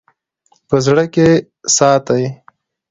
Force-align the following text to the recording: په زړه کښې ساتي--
په 0.67 0.75
زړه 0.85 0.85
کښې 1.13 1.29
ساتي-- 1.75 2.23